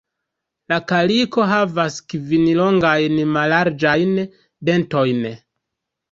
[0.71, 4.17] La kaliko havas kvin longajn mallarĝajn
[4.71, 5.21] "dentojn".